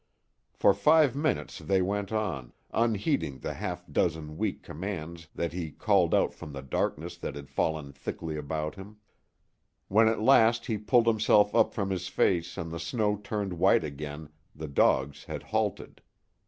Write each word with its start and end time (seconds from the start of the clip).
For 0.51 0.73
five 0.73 1.15
minutes 1.15 1.59
they 1.59 1.79
went 1.79 2.11
on, 2.11 2.53
unheeding 2.73 3.37
the 3.37 3.53
half 3.53 3.85
dozen 3.85 4.35
weak 4.35 4.63
commands 4.63 5.27
that 5.35 5.53
he 5.53 5.69
called 5.69 6.15
out 6.15 6.33
from 6.33 6.53
the 6.53 6.63
darkness 6.63 7.15
that 7.17 7.35
had 7.35 7.51
fallen 7.51 7.93
thickly 7.93 8.35
about 8.35 8.73
him. 8.73 8.97
When 9.89 10.07
at 10.07 10.19
last 10.19 10.65
he 10.65 10.79
pulled 10.79 11.05
himself 11.05 11.53
up 11.53 11.75
from 11.75 11.91
his 11.91 12.07
face 12.07 12.57
and 12.57 12.71
the 12.71 12.79
snow 12.79 13.15
turned 13.23 13.53
white 13.53 13.83
again, 13.83 14.29
the 14.55 14.67
dogs 14.67 15.25
had 15.25 15.43
halted. 15.43 16.01